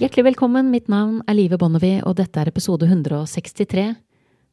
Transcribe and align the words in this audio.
Hjertelig 0.00 0.30
velkommen, 0.30 0.70
mitt 0.72 0.86
navn 0.88 1.18
er 1.28 1.36
Live 1.36 1.58
Bonnevie, 1.60 1.98
og 2.08 2.14
dette 2.16 2.40
er 2.40 2.48
episode 2.48 2.86
163 2.88 3.82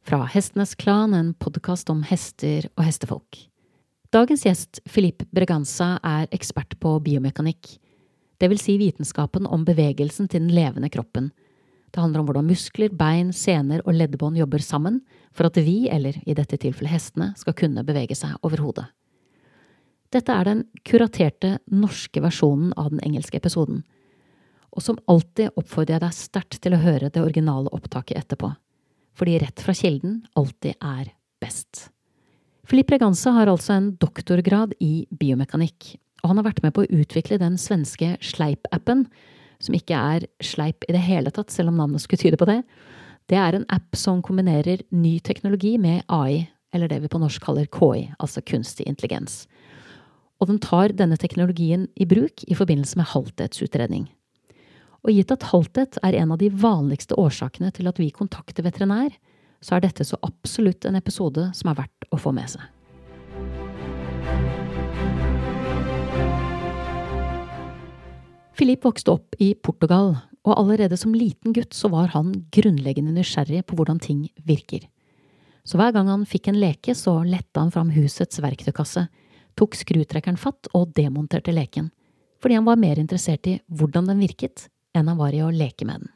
fra 0.04 0.18
Hestenes 0.28 0.74
Klan, 0.76 1.14
en 1.16 1.30
podkast 1.40 1.88
om 1.88 2.02
hester 2.04 2.66
og 2.74 2.82
hestefolk. 2.84 3.38
Dagens 4.12 4.44
gjest, 4.44 4.82
Filip 4.84 5.24
Breganza, 5.32 5.94
er 6.04 6.28
ekspert 6.36 6.76
på 6.84 6.92
biomekanikk, 7.00 7.78
det 8.36 8.52
vil 8.52 8.60
si 8.60 8.76
vitenskapen 8.76 9.48
om 9.48 9.64
bevegelsen 9.64 10.28
til 10.28 10.44
den 10.44 10.52
levende 10.52 10.92
kroppen. 10.92 11.32
Det 11.96 12.04
handler 12.04 12.20
om 12.20 12.28
hvordan 12.28 12.52
muskler, 12.52 12.92
bein, 12.92 13.32
sener 13.32 13.80
og 13.86 13.96
leddbånd 13.96 14.36
jobber 14.36 14.60
sammen 14.60 15.00
for 15.32 15.48
at 15.48 15.56
vi, 15.56 15.88
eller 15.88 16.20
i 16.28 16.36
dette 16.36 16.60
tilfellet 16.60 16.92
hestene, 16.92 17.32
skal 17.40 17.56
kunne 17.56 17.88
bevege 17.88 18.20
seg 18.20 18.36
over 18.44 18.68
hodet. 18.68 18.90
Dette 20.12 20.28
er 20.28 20.44
den 20.44 20.66
kuraterte 20.84 21.56
norske 21.72 22.20
versjonen 22.20 22.76
av 22.76 22.92
den 22.92 23.00
engelske 23.00 23.40
episoden, 23.40 23.86
og 24.74 24.84
som 24.84 24.98
alltid 25.10 25.54
oppfordrer 25.58 25.96
jeg 25.96 26.04
deg 26.04 26.16
sterkt 26.16 26.58
til 26.64 26.76
å 26.76 26.82
høre 26.82 27.10
det 27.12 27.22
originale 27.22 27.72
opptaket 27.74 28.18
etterpå, 28.20 28.52
fordi 29.18 29.38
rett 29.42 29.62
fra 29.64 29.74
kilden 29.76 30.20
alltid 30.38 30.76
er 30.78 31.14
best. 31.42 31.88
Filip 32.68 32.90
Reganza 32.92 33.32
har 33.32 33.48
altså 33.48 33.78
en 33.78 33.92
doktorgrad 33.96 34.74
i 34.84 35.06
biomekanikk, 35.08 35.94
og 36.22 36.32
han 36.32 36.40
har 36.40 36.48
vært 36.50 36.62
med 36.64 36.74
på 36.76 36.84
å 36.84 36.92
utvikle 37.00 37.38
den 37.40 37.56
svenske 37.60 38.16
Sleip-appen, 38.20 39.06
som 39.58 39.74
ikke 39.74 39.96
er 39.96 40.26
sleip 40.44 40.84
i 40.86 40.94
det 40.94 41.02
hele 41.02 41.32
tatt, 41.34 41.50
selv 41.50 41.72
om 41.72 41.80
navnet 41.80 42.04
skulle 42.04 42.20
tyde 42.20 42.38
på 42.38 42.46
det. 42.46 42.60
Det 43.28 43.38
er 43.40 43.56
en 43.56 43.66
app 43.72 43.96
som 43.98 44.20
kombinerer 44.24 44.84
ny 44.94 45.18
teknologi 45.24 45.74
med 45.80 46.04
AI, 46.12 46.46
eller 46.74 46.90
det 46.90 47.00
vi 47.02 47.10
på 47.10 47.20
norsk 47.20 47.42
kaller 47.44 47.66
KI, 47.72 48.10
altså 48.20 48.44
kunstig 48.44 48.86
intelligens. 48.88 49.46
Og 50.38 50.50
den 50.52 50.60
tar 50.62 50.94
denne 50.94 51.18
teknologien 51.18 51.88
i 51.98 52.06
bruk 52.06 52.44
i 52.46 52.56
forbindelse 52.56 53.00
med 53.00 53.10
halthetsutredning. 53.10 54.06
Og 55.06 55.14
gitt 55.14 55.30
at 55.30 55.46
halthet 55.52 55.98
er 56.02 56.16
en 56.18 56.32
av 56.34 56.40
de 56.40 56.48
vanligste 56.50 57.16
årsakene 57.18 57.70
til 57.74 57.86
at 57.90 58.00
vi 58.00 58.10
kontakter 58.14 58.66
veterinær, 58.66 59.12
så 59.62 59.76
er 59.76 59.86
dette 59.86 60.06
så 60.06 60.18
absolutt 60.26 60.86
en 60.86 60.98
episode 60.98 61.48
som 61.54 61.70
er 61.70 61.78
verdt 61.80 62.10
å 62.14 62.18
få 62.20 62.32
med 62.34 62.50
seg. 62.50 62.62
Filip 68.58 68.82
vokste 68.82 69.14
opp 69.14 69.36
i 69.38 69.52
Portugal, 69.54 70.16
og 70.42 70.56
allerede 70.58 70.96
som 70.98 71.14
liten 71.14 71.54
gutt 71.54 71.76
så 71.76 71.90
var 71.92 72.10
han 72.10 72.32
grunnleggende 72.54 73.12
nysgjerrig 73.14 73.62
på 73.68 73.76
hvordan 73.78 74.00
ting 74.02 74.24
virker. 74.48 74.88
Så 75.62 75.78
hver 75.78 75.92
gang 75.94 76.08
han 76.10 76.24
fikk 76.26 76.48
en 76.50 76.58
leke, 76.58 76.94
så 76.96 77.20
letta 77.22 77.62
han 77.62 77.70
fram 77.70 77.92
husets 77.94 78.40
verktøykasse, 78.42 79.04
tok 79.58 79.76
skrutrekkeren 79.78 80.40
fatt 80.40 80.70
og 80.74 80.90
demonterte 80.96 81.54
leken, 81.54 81.92
fordi 82.42 82.58
han 82.58 82.66
var 82.66 82.80
mer 82.82 82.98
interessert 82.98 83.46
i 83.50 83.58
hvordan 83.68 84.10
den 84.10 84.22
virket, 84.22 84.66
enn 84.98 85.08
han 85.10 85.20
var 85.20 85.34
i 85.34 85.42
å 85.44 85.52
leke 85.54 85.86
med 85.88 86.02
den. 86.02 86.12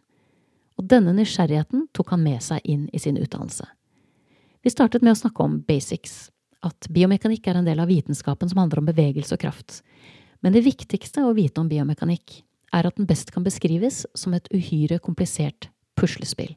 Og 0.80 0.88
denne 0.90 1.14
nysgjerrigheten 1.16 1.86
tok 1.94 2.14
han 2.14 2.22
med 2.24 2.42
seg 2.42 2.64
inn 2.64 2.88
i 2.92 3.00
sin 3.02 3.18
utdannelse. 3.20 3.66
Vi 4.62 4.70
startet 4.70 5.02
med 5.02 5.14
å 5.14 5.20
snakke 5.22 5.42
om 5.42 5.60
basics, 5.66 6.30
at 6.62 6.86
biomekanikk 6.94 7.48
er 7.50 7.58
en 7.58 7.66
del 7.66 7.82
av 7.82 7.90
vitenskapen 7.90 8.50
som 8.50 8.60
handler 8.62 8.82
om 8.82 8.88
bevegelse 8.88 9.34
og 9.34 9.42
kraft, 9.42 9.80
men 10.42 10.54
det 10.54 10.64
viktigste 10.66 11.24
å 11.26 11.34
vite 11.34 11.62
om 11.62 11.68
biomekanikk 11.70 12.40
er 12.72 12.88
at 12.88 12.98
den 12.98 13.08
best 13.08 13.30
kan 13.34 13.44
beskrives 13.44 14.04
som 14.18 14.34
et 14.34 14.48
uhyre 14.54 14.98
komplisert 15.02 15.68
puslespill. 15.98 16.54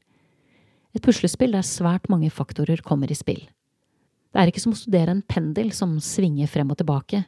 Et 0.95 1.03
puslespill 1.03 1.57
der 1.57 1.65
svært 1.65 2.07
mange 2.09 2.31
faktorer 2.31 2.81
kommer 2.85 3.11
i 3.11 3.17
spill. 3.17 3.43
Det 4.31 4.41
er 4.41 4.51
ikke 4.51 4.63
som 4.63 4.73
å 4.75 4.79
studere 4.79 5.13
en 5.15 5.25
pendel 5.27 5.73
som 5.75 5.97
svinger 6.03 6.49
frem 6.51 6.71
og 6.71 6.79
tilbake, 6.79 7.25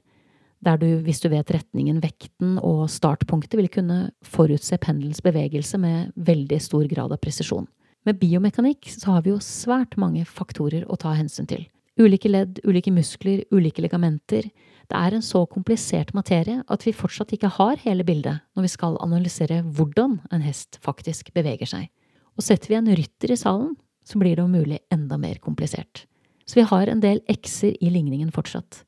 der 0.66 0.80
du, 0.82 0.88
hvis 1.06 1.22
du 1.22 1.30
vet 1.30 1.52
retningen, 1.54 2.02
vekten 2.02 2.58
og 2.66 2.88
startpunktet, 2.90 3.58
vil 3.60 3.70
kunne 3.72 4.00
forutse 4.26 4.78
pendelens 4.82 5.22
bevegelse 5.26 5.78
med 5.82 6.14
veldig 6.16 6.60
stor 6.64 6.88
grad 6.90 7.14
av 7.14 7.22
presisjon. 7.22 7.68
Med 8.08 8.20
biomekanikk 8.22 8.88
så 8.90 9.18
har 9.18 9.26
vi 9.26 9.34
jo 9.34 9.42
svært 9.44 9.98
mange 10.00 10.24
faktorer 10.26 10.86
å 10.88 10.98
ta 11.00 11.14
hensyn 11.18 11.50
til. 11.50 11.68
Ulike 11.98 12.30
ledd, 12.30 12.62
ulike 12.66 12.94
muskler, 12.94 13.42
ulike 13.52 13.82
ligamenter, 13.82 14.48
det 14.88 14.96
er 14.96 15.16
en 15.18 15.26
så 15.26 15.42
komplisert 15.50 16.14
materie 16.16 16.62
at 16.72 16.86
vi 16.86 16.96
fortsatt 16.96 17.34
ikke 17.36 17.50
har 17.58 17.82
hele 17.84 18.06
bildet 18.08 18.40
når 18.56 18.68
vi 18.68 18.72
skal 18.72 19.00
analysere 19.04 19.60
hvordan 19.66 20.20
en 20.32 20.46
hest 20.46 20.80
faktisk 20.86 21.34
beveger 21.36 21.68
seg. 21.68 21.90
Og 22.38 22.46
setter 22.46 22.72
vi 22.72 22.78
en 22.80 22.92
rytter 22.96 23.34
i 23.34 23.40
salen, 23.40 23.74
så 24.08 24.22
blir 24.22 24.38
det 24.38 24.46
om 24.46 24.54
mulig 24.54 24.80
enda 24.94 25.18
mer 25.20 25.42
komplisert. 25.44 26.06
Så 26.48 26.62
vi 26.62 26.68
har 26.70 26.88
en 26.88 27.02
del 27.04 27.20
x-er 27.28 27.76
i 27.84 27.92
ligningen 27.92 28.32
fortsatt. 28.32 28.86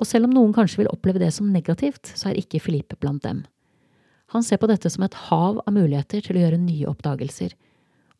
Og 0.00 0.08
selv 0.08 0.26
om 0.26 0.34
noen 0.34 0.54
kanskje 0.56 0.82
vil 0.82 0.92
oppleve 0.92 1.20
det 1.20 1.30
som 1.36 1.50
negativt, 1.52 2.12
så 2.16 2.30
er 2.30 2.40
ikke 2.40 2.62
Filipe 2.64 2.96
blant 3.00 3.22
dem. 3.26 3.44
Han 4.32 4.44
ser 4.46 4.60
på 4.62 4.68
dette 4.70 4.88
som 4.92 5.04
et 5.04 5.16
hav 5.28 5.58
av 5.60 5.74
muligheter 5.74 6.22
til 6.24 6.38
å 6.38 6.44
gjøre 6.44 6.60
nye 6.62 6.88
oppdagelser, 6.88 7.52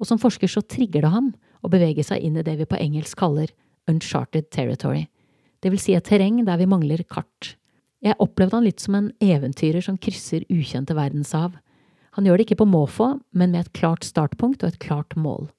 og 0.00 0.08
som 0.08 0.20
forsker 0.20 0.50
så 0.50 0.62
trigger 0.64 1.04
det 1.04 1.12
ham 1.12 1.32
å 1.64 1.70
bevege 1.72 2.04
seg 2.04 2.24
inn 2.24 2.38
i 2.40 2.44
det 2.44 2.56
vi 2.60 2.68
på 2.68 2.78
engelsk 2.80 3.18
kaller 3.20 3.52
uncharted 3.88 4.50
territory, 4.52 5.06
det 5.60 5.72
vil 5.72 5.80
si 5.80 5.94
et 5.96 6.06
terreng 6.08 6.40
der 6.46 6.60
vi 6.60 6.68
mangler 6.68 7.02
kart. 7.04 7.54
Jeg 8.00 8.16
opplevde 8.22 8.56
han 8.56 8.64
litt 8.64 8.80
som 8.80 8.96
en 8.96 9.10
eventyrer 9.20 9.84
som 9.84 9.98
krysser 10.00 10.46
ukjente 10.48 10.96
verdenshav. 10.96 11.58
Han 12.16 12.26
gjør 12.26 12.40
det 12.40 12.46
ikke 12.48 12.62
på 12.62 12.70
måfå, 12.70 13.10
men 13.36 13.52
med 13.52 13.66
et 13.66 13.74
klart 13.76 14.06
startpunkt 14.08 14.64
og 14.64 14.72
et 14.72 14.80
klart 14.80 15.16
mål. 15.20 15.50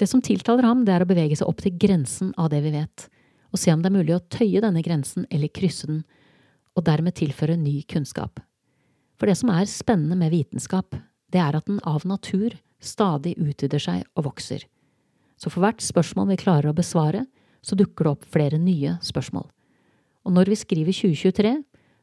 Det 0.00 0.08
som 0.08 0.22
tiltaler 0.24 0.64
ham, 0.64 0.84
det 0.84 0.94
er 0.94 1.04
å 1.04 1.08
bevege 1.08 1.36
seg 1.36 1.48
opp 1.48 1.60
til 1.64 1.76
grensen 1.76 2.32
av 2.40 2.48
det 2.52 2.62
vi 2.64 2.72
vet, 2.74 3.06
og 3.56 3.62
se 3.62 3.72
om 3.72 3.80
det 3.80 3.88
er 3.88 3.96
mulig 3.96 4.12
å 4.12 4.24
tøye 4.28 4.60
denne 4.60 4.84
grensen 4.84 5.24
eller 5.32 5.52
krysse 5.52 5.88
den, 5.88 6.02
og 6.76 6.84
dermed 6.84 7.16
tilføre 7.16 7.56
ny 7.56 7.80
kunnskap. 7.88 8.42
For 9.16 9.30
det 9.30 9.38
som 9.40 9.48
er 9.54 9.64
spennende 9.70 10.18
med 10.20 10.34
vitenskap, 10.34 10.92
det 11.32 11.40
er 11.40 11.56
at 11.56 11.64
den 11.70 11.80
av 11.88 12.04
natur 12.04 12.58
stadig 12.84 13.32
utvider 13.40 13.80
seg 13.80 14.04
og 14.14 14.28
vokser. 14.28 14.66
Så 15.40 15.48
for 15.52 15.64
hvert 15.64 15.80
spørsmål 15.80 16.34
vi 16.34 16.40
klarer 16.44 16.68
å 16.68 16.76
besvare, 16.76 17.24
så 17.64 17.78
dukker 17.80 18.04
det 18.04 18.12
opp 18.12 18.28
flere 18.28 18.60
nye 18.60 18.98
spørsmål. 19.04 19.48
Og 20.28 20.36
når 20.36 20.52
vi 20.52 20.60
skriver 20.60 20.92
2023, 20.92 21.54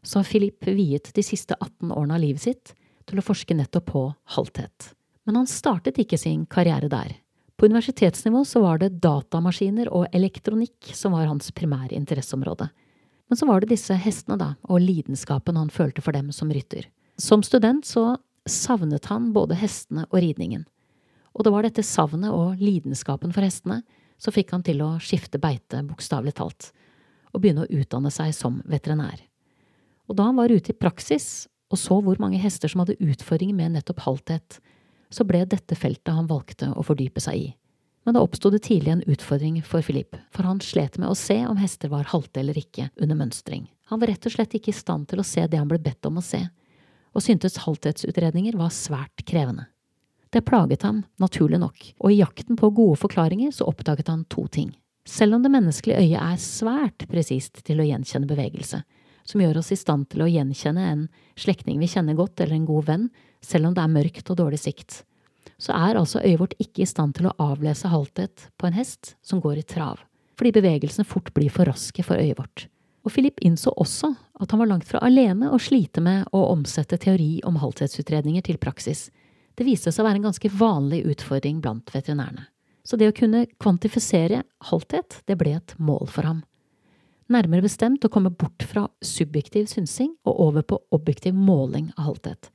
så 0.03 0.19
har 0.19 0.27
Philip 0.27 0.67
viet 0.67 1.13
de 1.15 1.23
siste 1.23 1.55
18 1.59 1.93
årene 1.93 2.17
av 2.17 2.23
livet 2.23 2.43
sitt 2.43 2.73
til 3.07 3.19
å 3.19 3.25
forske 3.25 3.55
nettopp 3.55 3.91
på 3.93 4.03
halthet. 4.35 4.93
Men 5.23 5.39
han 5.39 5.47
startet 5.47 6.01
ikke 6.01 6.19
sin 6.19 6.47
karriere 6.49 6.89
der. 6.91 7.13
På 7.57 7.65
universitetsnivå 7.69 8.45
så 8.45 8.61
var 8.63 8.81
det 8.81 8.95
datamaskiner 9.03 9.91
og 9.93 10.07
elektronikk 10.15 10.93
som 10.97 11.13
var 11.13 11.29
hans 11.29 11.51
primære 11.55 11.93
interesseområde. 11.95 12.69
Men 13.29 13.39
så 13.39 13.47
var 13.47 13.61
det 13.61 13.71
disse 13.71 13.95
hestene, 13.97 14.37
da, 14.37 14.53
og 14.67 14.81
lidenskapen 14.83 15.57
han 15.57 15.71
følte 15.73 16.03
for 16.03 16.15
dem 16.15 16.31
som 16.35 16.51
rytter. 16.51 16.89
Som 17.17 17.43
student 17.45 17.85
så 17.87 18.17
savnet 18.49 19.05
han 19.07 19.31
både 19.33 19.57
hestene 19.57 20.07
og 20.09 20.19
ridningen. 20.19 20.65
Og 21.33 21.45
det 21.45 21.53
var 21.53 21.65
dette 21.65 21.85
savnet 21.85 22.33
og 22.33 22.59
lidenskapen 22.61 23.33
for 23.33 23.45
hestene 23.45 23.81
så 24.21 24.31
fikk 24.33 24.53
han 24.53 24.63
til 24.65 24.81
å 24.85 24.95
skifte 25.03 25.39
beite, 25.41 25.81
bokstavelig 25.87 26.35
talt, 26.37 26.69
og 27.33 27.41
begynne 27.41 27.65
å 27.65 27.79
utdanne 27.81 28.11
seg 28.13 28.33
som 28.35 28.61
veterinær. 28.69 29.23
Og 30.09 30.17
da 30.19 30.27
han 30.29 30.37
var 30.37 30.53
ute 30.53 30.73
i 30.73 30.77
praksis 30.77 31.47
og 31.73 31.79
så 31.81 31.97
hvor 32.05 32.19
mange 32.21 32.41
hester 32.41 32.69
som 32.69 32.83
hadde 32.83 32.99
utfordringer 33.01 33.57
med 33.57 33.73
nettopp 33.73 34.03
halthet, 34.05 34.59
så 35.13 35.25
ble 35.27 35.43
dette 35.45 35.77
feltet 35.77 36.13
han 36.13 36.29
valgte 36.29 36.71
å 36.73 36.85
fordype 36.85 37.21
seg 37.21 37.37
i. 37.37 37.51
Men 38.03 38.17
da 38.17 38.23
oppsto 38.25 38.49
det 38.51 38.63
tidlig 38.65 38.91
en 38.91 39.03
utfordring 39.07 39.61
for 39.63 39.85
Philip, 39.85 40.17
for 40.33 40.43
han 40.43 40.59
slet 40.59 40.97
med 40.99 41.07
å 41.07 41.15
se 41.15 41.37
om 41.47 41.59
hester 41.61 41.91
var 41.93 42.09
halte 42.11 42.41
eller 42.41 42.57
ikke 42.59 42.89
under 42.99 43.15
mønstring. 43.15 43.69
Han 43.91 44.01
var 44.01 44.11
rett 44.11 44.25
og 44.27 44.33
slett 44.33 44.57
ikke 44.57 44.73
i 44.73 44.75
stand 44.75 45.07
til 45.11 45.21
å 45.21 45.27
se 45.27 45.45
det 45.47 45.59
han 45.59 45.69
ble 45.69 45.79
bedt 45.79 46.09
om 46.09 46.19
å 46.19 46.25
se, 46.25 46.41
og 47.13 47.23
syntes 47.23 47.61
halthetsutredninger 47.63 48.57
var 48.59 48.73
svært 48.75 49.23
krevende. 49.29 49.69
Det 50.33 50.41
plaget 50.41 50.81
ham, 50.81 51.03
naturlig 51.21 51.59
nok, 51.61 51.91
og 52.01 52.11
i 52.11 52.17
jakten 52.17 52.57
på 52.57 52.71
gode 52.73 52.97
forklaringer 52.99 53.53
så 53.53 53.67
oppdaget 53.69 54.09
han 54.09 54.25
to 54.33 54.47
ting. 54.51 54.73
Selv 55.05 55.37
om 55.37 55.43
det 55.43 55.51
menneskelige 55.53 55.99
øyet 55.99 56.19
er 56.19 56.39
svært 56.41 57.05
presist 57.11 57.61
til 57.67 57.79
å 57.79 57.85
gjenkjenne 57.85 58.27
bevegelse, 58.27 58.81
som 59.23 59.43
gjør 59.43 59.61
oss 59.61 59.71
i 59.71 59.79
stand 59.79 60.09
til 60.11 60.23
å 60.25 60.31
gjenkjenne 60.31 60.87
en 60.89 61.03
slektning 61.39 61.77
vi 61.79 61.91
kjenner 61.91 62.17
godt 62.17 62.41
eller 62.41 62.57
en 62.57 62.67
god 62.67 62.87
venn, 62.89 63.05
selv 63.43 63.69
om 63.69 63.75
det 63.75 63.83
er 63.83 63.91
mørkt 63.91 64.31
og 64.31 64.39
dårlig 64.39 64.61
sikt, 64.63 65.01
så 65.61 65.75
er 65.75 65.99
altså 65.99 66.21
øyet 66.23 66.39
vårt 66.41 66.55
ikke 66.59 66.83
i 66.83 66.89
stand 66.89 67.15
til 67.17 67.29
å 67.29 67.35
avlese 67.41 67.91
halthet 67.91 68.47
på 68.57 68.67
en 68.67 68.77
hest 68.77 69.15
som 69.23 69.41
går 69.43 69.61
i 69.61 69.65
trav, 69.67 70.01
fordi 70.39 70.55
bevegelsene 70.55 71.07
fort 71.07 71.31
blir 71.35 71.51
for 71.53 71.69
raske 71.69 72.03
for 72.05 72.19
øyet 72.19 72.39
vårt. 72.39 72.67
Og 73.03 73.11
Philip 73.11 73.41
innså 73.43 73.73
også 73.75 74.13
at 74.39 74.51
han 74.51 74.61
var 74.63 74.71
langt 74.71 74.87
fra 74.87 75.01
alene 75.03 75.51
å 75.51 75.59
slite 75.59 76.01
med 76.03 76.29
å 76.31 76.45
omsette 76.53 76.97
teori 77.03 77.41
om 77.47 77.59
halthetsutredninger 77.59 78.45
til 78.47 78.59
praksis, 78.61 79.09
det 79.53 79.67
viste 79.67 79.91
seg 79.91 80.01
å 80.01 80.07
være 80.07 80.21
en 80.21 80.29
ganske 80.29 80.49
vanlig 80.57 81.03
utfordring 81.11 81.59
blant 81.61 81.91
veterinærene. 81.93 82.47
Så 82.83 82.97
det 82.99 83.07
å 83.11 83.15
kunne 83.15 83.45
kvantifisere 83.61 84.41
halthet, 84.69 85.21
det 85.27 85.37
ble 85.39 85.53
et 85.55 85.75
mål 85.79 86.09
for 86.11 86.27
ham. 86.27 86.41
Nærmere 87.31 87.63
bestemt 87.63 88.03
å 88.03 88.11
komme 88.11 88.33
bort 88.33 88.65
fra 88.67 88.89
subjektiv 89.03 89.69
synsing 89.71 90.11
og 90.27 90.41
over 90.49 90.65
på 90.67 90.79
objektiv 90.95 91.37
måling 91.37 91.93
av 91.95 92.09
halthet. 92.09 92.49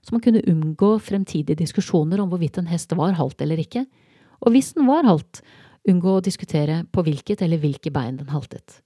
Så 0.00 0.14
man 0.14 0.22
kunne 0.24 0.42
unngå 0.48 0.94
fremtidige 0.98 1.58
diskusjoner 1.60 2.20
om 2.22 2.30
hvorvidt 2.30 2.58
en 2.58 2.70
hest 2.70 2.92
var 2.96 3.18
halt 3.18 3.42
eller 3.42 3.60
ikke, 3.60 3.84
og 4.40 4.54
hvis 4.54 4.72
den 4.76 4.88
var 4.88 5.04
halt, 5.04 5.42
unngå 5.88 6.16
å 6.16 6.24
diskutere 6.24 6.84
på 6.92 7.04
hvilket 7.04 7.42
eller 7.44 7.60
hvilke 7.60 7.92
bein 7.92 8.16
den 8.20 8.32
haltet. 8.32 8.80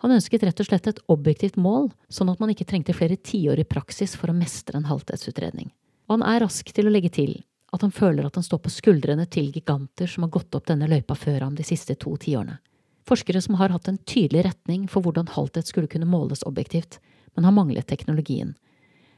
Han 0.00 0.14
ønsket 0.16 0.46
rett 0.46 0.60
og 0.62 0.68
slett 0.68 0.86
et 0.88 1.02
objektivt 1.12 1.58
mål, 1.60 1.90
sånn 2.08 2.30
at 2.32 2.40
man 2.40 2.52
ikke 2.52 2.64
trengte 2.68 2.96
flere 2.96 3.20
tiår 3.20 3.60
i 3.60 3.68
praksis 3.68 4.16
for 4.16 4.32
å 4.32 4.36
mestre 4.36 4.80
en 4.80 4.88
halthetsutredning. 4.88 5.68
Og 6.08 6.16
han 6.16 6.24
er 6.24 6.40
rask 6.46 6.72
til 6.72 6.88
å 6.88 6.92
legge 6.92 7.12
til 7.12 7.34
at 7.70 7.84
han 7.84 7.92
føler 7.94 8.26
at 8.26 8.34
han 8.34 8.44
står 8.44 8.62
på 8.64 8.72
skuldrene 8.72 9.26
til 9.30 9.52
giganter 9.54 10.08
som 10.10 10.24
har 10.24 10.32
gått 10.34 10.56
opp 10.56 10.66
denne 10.66 10.88
løypa 10.90 11.14
før 11.14 11.44
ham 11.44 11.58
de 11.58 11.66
siste 11.66 11.94
to 12.00 12.16
tiårene. 12.18 12.56
Forskere 13.08 13.42
som 13.44 13.56
har 13.60 13.72
hatt 13.74 13.88
en 13.90 14.00
tydelig 14.08 14.44
retning 14.46 14.88
for 14.90 15.04
hvordan 15.04 15.30
halthet 15.34 15.68
skulle 15.68 15.90
kunne 15.90 16.08
måles 16.08 16.44
objektivt, 16.48 16.98
men 17.36 17.46
har 17.46 17.54
manglet 17.54 17.88
teknologien. 17.90 18.56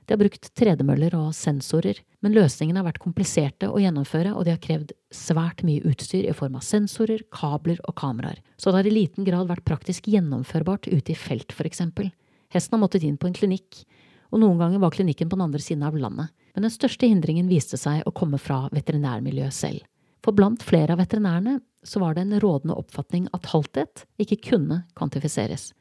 De 0.06 0.14
har 0.14 0.19
brukt 0.19 0.49
tredemøller 0.58 1.14
og 1.14 1.31
sensorer, 1.37 2.00
men 2.25 2.34
løsningene 2.34 2.81
har 2.81 2.88
vært 2.88 3.02
kompliserte 3.02 3.69
å 3.70 3.78
gjennomføre, 3.78 4.32
og 4.34 4.44
de 4.46 4.54
har 4.54 4.62
krevd 4.62 4.90
svært 5.14 5.62
mye 5.66 5.84
utstyr 5.87 6.26
i 6.26 6.34
form 6.34 6.58
av 6.58 6.66
sensorer, 6.66 7.22
kabler 7.34 7.78
og 7.87 7.94
kameraer, 8.00 8.40
så 8.58 8.70
det 8.70 8.81
har 8.81 8.90
i 8.90 8.94
liten 8.96 9.26
grad 9.28 9.50
vært 9.50 9.66
praktisk 9.69 10.10
gjennomførbart 10.10 10.90
ute 10.90 11.14
i 11.14 11.19
felt, 11.19 11.54
for 11.54 11.69
eksempel. 11.70 12.10
Hesten 12.52 12.76
har 12.76 12.82
måttet 12.82 13.06
inn 13.06 13.19
på 13.20 13.31
en 13.31 13.37
klinikk, 13.37 13.84
og 14.32 14.43
noen 14.43 14.58
ganger 14.58 14.82
var 14.82 14.94
klinikken 14.94 15.31
på 15.31 15.38
den 15.38 15.46
andre 15.46 15.62
siden 15.62 15.87
av 15.87 15.96
landet, 15.99 16.34
men 16.56 16.66
den 16.66 16.75
største 16.75 17.08
hindringen 17.08 17.49
viste 17.49 17.78
seg 17.81 18.02
å 18.04 18.14
komme 18.16 18.40
fra 18.43 18.64
veterinærmiljøet 18.75 19.56
selv. 19.56 19.87
For 20.22 20.34
blant 20.34 20.62
flere 20.62 20.94
av 20.94 21.00
veterinærene 21.02 21.60
så 21.87 22.02
var 22.02 22.14
det 22.14 22.26
en 22.26 22.40
rådende 22.43 22.76
oppfatning 22.78 23.26
at 23.34 23.49
halthet 23.54 24.04
ikke 24.22 24.40
kunne 24.50 24.82
kvantifiseres, 24.99 25.72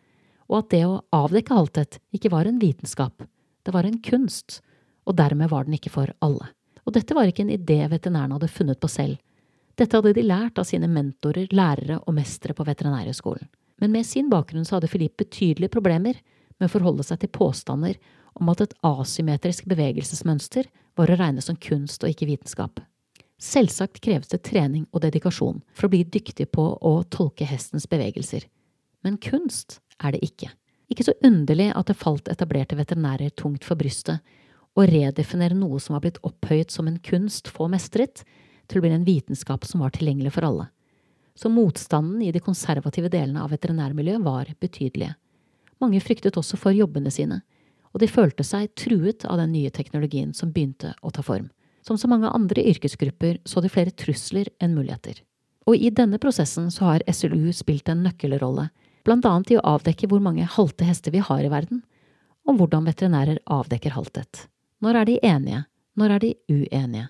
og 0.50 0.62
at 0.62 0.71
det 0.73 0.85
å 0.88 1.01
avdekke 1.15 1.56
halthet 1.56 2.00
ikke 2.15 2.31
var 2.33 2.50
en 2.50 2.59
vitenskap, 2.62 3.23
det 3.66 3.74
var 3.75 3.88
en 3.88 4.00
kunst, 4.04 4.60
og 5.06 5.18
dermed 5.18 5.52
var 5.52 5.68
den 5.68 5.78
ikke 5.78 5.94
for 5.94 6.12
alle. 6.22 6.52
Og 6.86 6.96
dette 6.96 7.16
var 7.18 7.30
ikke 7.30 7.46
en 7.46 7.54
idé 7.54 7.80
veterinærene 7.90 8.38
hadde 8.38 8.52
funnet 8.52 8.80
på 8.81 8.90
selv. 8.90 9.19
Dette 9.78 9.98
hadde 9.98 10.13
de 10.18 10.25
lært 10.25 10.60
av 10.60 10.68
sine 10.68 10.90
mentorer, 10.92 11.50
lærere 11.54 12.02
og 12.06 12.16
mestere 12.18 12.56
på 12.58 12.66
Veterinærhøgskolen. 12.68 13.48
Men 13.81 13.94
med 13.96 14.06
sin 14.06 14.30
bakgrunn 14.30 14.66
så 14.68 14.78
hadde 14.78 14.90
Filip 14.92 15.16
betydelige 15.18 15.74
problemer 15.74 16.19
med 16.60 16.68
å 16.68 16.74
forholde 16.74 17.06
seg 17.06 17.24
til 17.24 17.31
påstander 17.34 17.98
om 18.38 18.52
at 18.54 18.62
et 18.62 18.75
asymmetrisk 18.86 19.66
bevegelsesmønster 19.72 20.69
var 21.00 21.10
å 21.10 21.18
regne 21.18 21.42
som 21.42 21.57
kunst 21.57 22.04
og 22.04 22.14
ikke 22.14 22.30
vitenskap. 22.30 22.81
Selvsagt 23.42 24.04
kreves 24.06 24.30
det 24.30 24.44
trening 24.46 24.86
og 24.92 25.02
dedikasjon 25.02 25.64
for 25.74 25.88
å 25.88 25.94
bli 25.94 26.04
dyktig 26.06 26.52
på 26.54 26.68
å 26.78 26.94
tolke 27.10 27.48
hestens 27.50 27.88
bevegelser, 27.90 28.46
men 29.02 29.18
kunst 29.18 29.80
er 29.98 30.14
det 30.14 30.22
ikke. 30.28 30.52
Ikke 30.92 31.06
så 31.08 31.16
underlig 31.24 31.70
at 31.72 31.88
det 31.88 32.00
falt 32.00 32.28
etablerte 32.32 32.76
veterinærer 32.76 33.32
tungt 33.40 33.64
for 33.68 33.80
brystet 33.80 34.20
å 34.76 34.86
redefinere 34.88 35.56
noe 35.58 35.80
som 35.84 35.96
var 35.96 36.04
blitt 36.06 36.20
opphøyet 36.28 36.72
som 36.72 36.88
en 36.88 37.00
kunst 37.04 37.50
få 37.52 37.68
mestret, 37.72 38.24
til 38.68 38.80
å 38.80 38.86
bli 38.86 38.94
en 38.96 39.08
vitenskap 39.08 39.66
som 39.68 39.84
var 39.84 39.92
tilgjengelig 39.92 40.32
for 40.38 40.48
alle. 40.48 40.70
Så 41.36 41.50
motstanden 41.52 42.22
i 42.24 42.32
de 42.32 42.40
konservative 42.44 43.10
delene 43.12 43.44
av 43.44 43.52
veterinærmiljøet 43.52 44.24
var 44.24 44.52
betydelige. 44.64 45.16
Mange 45.82 46.00
fryktet 46.04 46.38
også 46.40 46.60
for 46.60 46.76
jobbene 46.76 47.12
sine, 47.12 47.42
og 47.92 48.00
de 48.00 48.08
følte 48.08 48.46
seg 48.48 48.72
truet 48.80 49.26
av 49.28 49.42
den 49.42 49.52
nye 49.52 49.72
teknologien 49.74 50.32
som 50.38 50.54
begynte 50.54 50.94
å 51.04 51.12
ta 51.12 51.24
form. 51.26 51.50
Som 51.84 51.98
så 51.98 52.08
mange 52.08 52.30
andre 52.30 52.64
yrkesgrupper 52.72 53.42
så 53.44 53.64
de 53.64 53.72
flere 53.74 53.92
trusler 53.92 54.52
enn 54.62 54.78
muligheter. 54.78 55.20
Og 55.68 55.76
i 55.76 55.92
denne 55.94 56.20
prosessen 56.22 56.70
så 56.72 56.94
har 56.94 57.06
SLU 57.12 57.52
spilt 57.56 57.90
en 57.92 58.06
nøkkelrolle, 58.06 58.70
blant 59.07 59.25
annet 59.25 59.53
i 59.53 59.57
å 59.59 59.65
avdekke 59.75 60.09
hvor 60.12 60.21
mange 60.24 60.48
halte 60.57 60.86
hester 60.88 61.13
vi 61.13 61.24
har 61.24 61.44
i 61.44 61.51
verden, 61.51 61.81
og 62.48 62.57
hvordan 62.57 62.88
veterinærer 62.89 63.42
avdekker 63.45 63.95
halthet. 63.95 64.45
Når 64.81 65.01
er 65.01 65.09
de 65.09 65.18
enige? 65.25 65.65
Når 65.98 66.15
er 66.15 66.24
de 66.24 66.31
uenige? 66.50 67.09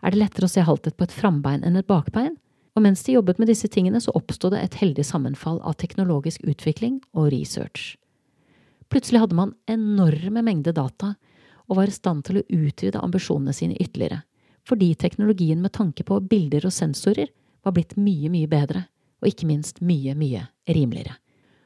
Er 0.00 0.12
det 0.12 0.20
lettere 0.22 0.48
å 0.48 0.52
se 0.52 0.64
halthet 0.64 0.96
på 0.96 1.04
et 1.04 1.14
frambein 1.14 1.64
enn 1.66 1.76
et 1.76 1.88
bakbein? 1.88 2.38
Og 2.78 2.84
mens 2.84 3.02
de 3.04 3.16
jobbet 3.16 3.40
med 3.40 3.50
disse 3.50 3.68
tingene, 3.68 4.00
så 4.00 4.14
oppsto 4.16 4.48
det 4.52 4.60
et 4.62 4.76
heldig 4.80 5.04
sammenfall 5.04 5.58
av 5.66 5.76
teknologisk 5.80 6.44
utvikling 6.48 7.00
og 7.12 7.32
research. 7.34 7.96
Plutselig 8.90 9.20
hadde 9.22 9.38
man 9.38 9.54
enorme 9.70 10.42
mengder 10.46 10.74
data 10.74 11.14
og 11.70 11.76
var 11.78 11.90
i 11.90 11.94
stand 11.94 12.24
til 12.26 12.40
å 12.40 12.46
utvide 12.48 13.02
ambisjonene 13.02 13.54
sine 13.54 13.76
ytterligere, 13.78 14.22
fordi 14.66 14.94
teknologien 14.94 15.60
med 15.62 15.74
tanke 15.76 16.06
på 16.06 16.18
bilder 16.30 16.66
og 16.66 16.74
sensorer 16.74 17.30
var 17.62 17.74
blitt 17.76 17.96
mye, 17.98 18.30
mye 18.32 18.48
bedre, 18.50 18.86
og 19.20 19.28
ikke 19.30 19.48
minst 19.50 19.82
mye, 19.84 20.14
mye 20.18 20.46
rimeligere. 20.70 21.18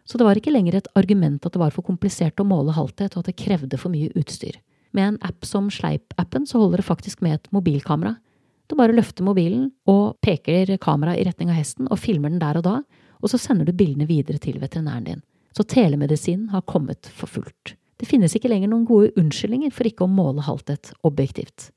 Så 0.04 0.20
det 0.20 0.26
var 0.26 0.36
ikke 0.36 0.52
lenger 0.52 0.76
et 0.78 0.90
argument 0.98 1.46
at 1.46 1.54
det 1.54 1.60
var 1.62 1.72
for 1.72 1.86
komplisert 1.86 2.40
å 2.40 2.46
måle 2.46 2.74
halthet, 2.76 3.16
og 3.16 3.24
at 3.24 3.30
det 3.30 3.38
krevde 3.40 3.78
for 3.80 3.92
mye 3.92 4.12
utstyr. 4.18 4.58
Med 4.94 5.08
en 5.08 5.20
app 5.26 5.46
som 5.48 5.70
Sleip-appen 5.72 6.44
så 6.46 6.60
holder 6.60 6.82
det 6.82 6.86
faktisk 6.86 7.24
med 7.24 7.38
et 7.38 7.48
mobilkamera. 7.54 8.14
Du 8.68 8.76
bare 8.78 8.94
løfter 8.94 9.26
mobilen 9.26 9.70
og 9.90 10.16
peker 10.24 10.76
kameraet 10.80 11.20
i 11.20 11.24
retning 11.28 11.50
av 11.52 11.58
hesten 11.58 11.88
og 11.90 12.00
filmer 12.00 12.32
den 12.32 12.42
der 12.42 12.60
og 12.60 12.66
da, 12.66 12.76
og 13.24 13.32
så 13.32 13.40
sender 13.40 13.66
du 13.66 13.72
bildene 13.76 14.06
videre 14.08 14.38
til 14.38 14.60
veterinæren 14.60 15.08
din. 15.08 15.24
Så 15.56 15.64
telemedisinen 15.70 16.50
har 16.52 16.66
kommet 16.68 17.08
for 17.08 17.30
fullt. 17.30 17.74
Det 18.00 18.08
finnes 18.10 18.34
ikke 18.36 18.50
lenger 18.50 18.70
noen 18.70 18.86
gode 18.88 19.12
unnskyldninger 19.20 19.72
for 19.72 19.88
ikke 19.88 20.04
å 20.06 20.10
måle 20.10 20.44
halthet 20.44 20.92
objektivt. 21.06 21.70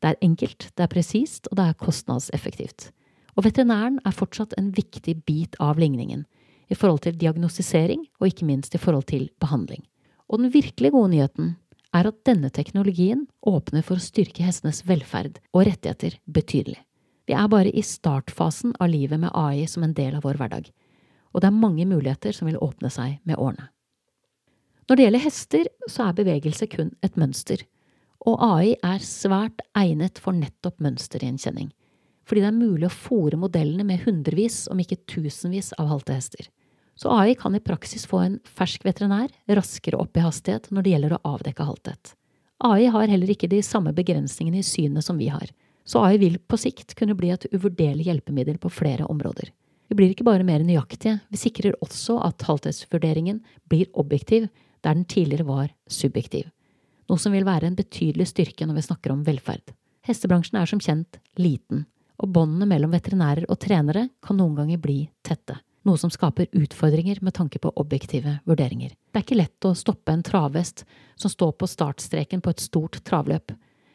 Det 0.00 0.12
er 0.12 0.20
enkelt, 0.24 0.68
det 0.76 0.84
er 0.84 0.92
presist, 0.92 1.48
og 1.50 1.58
det 1.58 1.66
er 1.68 1.80
kostnadseffektivt. 1.80 2.90
Og 3.34 3.46
veterinæren 3.46 3.98
er 4.06 4.14
fortsatt 4.14 4.54
en 4.58 4.70
viktig 4.76 5.16
bit 5.26 5.58
av 5.62 5.80
ligningen, 5.80 6.24
i 6.74 6.78
forhold 6.78 7.04
til 7.06 7.16
diagnostisering 7.20 8.04
og 8.20 8.28
ikke 8.28 8.48
minst 8.48 8.74
i 8.74 8.82
forhold 8.82 9.06
til 9.10 9.28
behandling. 9.40 9.84
Og 10.28 10.42
den 10.42 10.52
virkelig 10.52 10.92
gode 10.92 11.14
nyheten 11.14 11.54
er 11.94 12.10
at 12.10 12.22
denne 12.26 12.50
teknologien 12.50 13.28
åpner 13.46 13.86
for 13.86 14.00
å 14.00 14.04
styrke 14.04 14.42
hestenes 14.42 14.82
velferd 14.88 15.38
og 15.54 15.68
rettigheter 15.68 16.18
betydelig. 16.26 16.80
Vi 17.24 17.32
er 17.38 17.48
bare 17.48 17.70
i 17.70 17.84
startfasen 17.86 18.74
av 18.82 18.90
livet 18.92 19.22
med 19.22 19.32
AI 19.32 19.68
som 19.70 19.86
en 19.86 19.94
del 19.96 20.18
av 20.18 20.26
vår 20.26 20.40
hverdag 20.40 20.72
og 21.34 21.42
det 21.42 21.50
er 21.50 21.58
mange 21.58 21.84
muligheter 21.90 22.34
som 22.34 22.48
vil 22.48 22.60
åpne 22.62 22.90
seg 22.94 23.18
med 23.26 23.36
årene. 23.36 23.68
Når 24.84 24.96
det 24.96 25.06
gjelder 25.06 25.24
hester, 25.24 25.70
så 25.88 26.08
er 26.08 26.18
bevegelse 26.18 26.68
kun 26.70 26.92
et 27.04 27.16
mønster, 27.18 27.64
og 28.24 28.40
AI 28.44 28.74
er 28.84 29.04
svært 29.04 29.64
egnet 29.76 30.20
for 30.22 30.36
nettopp 30.36 30.78
mønstergjenkjenning, 30.84 31.72
fordi 32.24 32.44
det 32.44 32.50
er 32.52 32.56
mulig 32.56 32.88
å 32.88 32.94
fòre 32.94 33.40
modellene 33.40 33.84
med 33.88 34.04
hundrevis, 34.04 34.64
om 34.72 34.80
ikke 34.80 35.02
tusenvis, 35.10 35.72
av 35.80 35.90
halte 35.90 36.16
hester. 36.16 36.46
Så 36.94 37.10
AI 37.10 37.34
kan 37.34 37.54
i 37.54 37.62
praksis 37.62 38.06
få 38.06 38.20
en 38.22 38.36
fersk 38.46 38.84
veterinær 38.86 39.32
raskere 39.58 39.98
opp 39.98 40.16
i 40.16 40.22
hastighet 40.22 40.70
når 40.70 40.84
det 40.84 40.94
gjelder 40.94 41.16
å 41.16 41.22
avdekke 41.34 41.66
halthet. 41.66 42.14
AI 42.64 42.86
har 42.86 43.10
heller 43.10 43.32
ikke 43.34 43.50
de 43.50 43.60
samme 43.66 43.92
begrensningene 43.92 44.62
i 44.62 44.66
synet 44.66 45.04
som 45.04 45.18
vi 45.18 45.28
har, 45.32 45.50
så 45.84 46.04
AI 46.06 46.18
vil 46.22 46.38
på 46.38 46.56
sikt 46.60 46.94
kunne 46.96 47.16
bli 47.18 47.32
et 47.34 47.46
uvurderlig 47.52 48.06
hjelpemiddel 48.08 48.60
på 48.62 48.70
flere 48.72 49.04
områder. 49.10 49.50
Vi 49.90 49.98
blir 49.98 50.14
ikke 50.14 50.24
bare 50.24 50.46
mer 50.46 50.62
nøyaktige, 50.64 51.18
vi 51.28 51.40
sikrer 51.40 51.76
også 51.84 52.16
at 52.24 52.46
halthetsvurderingen 52.46 53.42
blir 53.68 53.90
objektiv 53.92 54.48
der 54.84 54.94
den 54.94 55.04
tidligere 55.04 55.48
var 55.48 55.68
subjektiv, 55.90 56.46
noe 57.10 57.20
som 57.20 57.34
vil 57.34 57.44
være 57.44 57.68
en 57.68 57.76
betydelig 57.76 58.30
styrke 58.30 58.68
når 58.68 58.80
vi 58.80 58.86
snakker 58.86 59.12
om 59.12 59.26
velferd. 59.26 59.74
Hestebransjen 60.04 60.60
er 60.60 60.68
som 60.68 60.80
kjent 60.80 61.18
liten, 61.40 61.84
og 62.20 62.32
båndene 62.32 62.68
mellom 62.70 62.92
veterinærer 62.94 63.48
og 63.48 63.58
trenere 63.60 64.08
kan 64.24 64.38
noen 64.38 64.56
ganger 64.56 64.80
bli 64.80 64.98
tette, 65.26 65.58
noe 65.84 66.00
som 66.00 66.12
skaper 66.12 66.48
utfordringer 66.52 67.20
med 67.22 67.34
tanke 67.36 67.60
på 67.60 67.72
objektive 67.80 68.38
vurderinger. 68.48 68.94
Det 69.12 69.20
er 69.20 69.26
ikke 69.26 69.40
lett 69.40 69.68
å 69.68 69.74
stoppe 69.78 70.12
en 70.12 70.24
travhest 70.24 70.84
som 71.16 71.32
står 71.32 71.52
på 71.60 71.68
startstreken 71.70 72.42
på 72.44 72.54
et 72.54 72.64
stort 72.64 73.02
travløp, 73.04 73.52